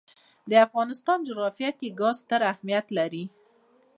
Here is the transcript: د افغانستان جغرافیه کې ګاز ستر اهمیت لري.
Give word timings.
د 0.49 0.51
افغانستان 0.65 1.17
جغرافیه 1.27 1.71
کې 1.79 1.95
ګاز 1.99 2.15
ستر 2.23 2.41
اهمیت 2.51 2.87
لري. 2.97 3.25